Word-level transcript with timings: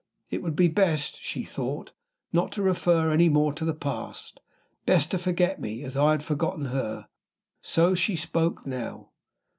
It 0.31 0.41
would 0.41 0.55
be 0.55 0.67
best 0.67 1.21
(she 1.21 1.43
thought) 1.43 1.91
not 2.33 2.51
to 2.53 2.63
refer 2.63 3.11
any 3.11 3.29
more 3.29 3.53
to 3.53 3.63
the 3.63 3.75
past, 3.75 4.39
best 4.87 5.11
to 5.11 5.19
forget 5.19 5.61
me, 5.61 5.83
as 5.83 5.95
I 5.95 6.09
had 6.09 6.23
forgotten 6.23 6.65
her. 6.73 7.07
So 7.61 7.93
she 7.93 8.15
spoke 8.15 8.65
now. 8.65 9.11